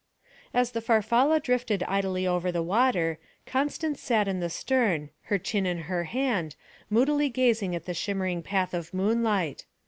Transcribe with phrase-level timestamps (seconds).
[0.51, 5.67] As the Farfalla drifted idly over the water, Constance sat in the stern, her chin
[5.67, 6.55] in her hand,
[6.89, 9.67] moodily gazing at the shimmering path of moonlight.